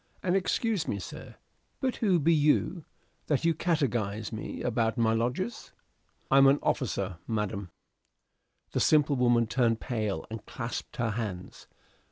And 0.23 0.35
excuse 0.35 0.87
me, 0.87 0.97
sir, 0.97 1.35
but 1.79 1.97
who 1.97 2.17
be 2.17 2.33
you, 2.33 2.85
that 3.27 3.43
do 3.43 3.53
catechise 3.53 4.31
me 4.33 4.61
to 4.61 4.67
about 4.67 4.97
my 4.97 5.13
lodgers?" 5.13 5.73
"I 6.31 6.39
am 6.39 6.47
an 6.47 6.57
officer, 6.63 7.19
madam." 7.27 7.69
The 8.71 8.79
simple 8.79 9.15
woman 9.15 9.45
turned 9.45 9.79
pale, 9.79 10.25
and 10.31 10.43
clasped 10.43 10.95
her 10.97 11.11
hands. 11.11 11.67